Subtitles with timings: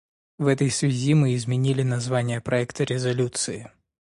[0.39, 3.71] В этой связи мы изменили название проекта резолюции.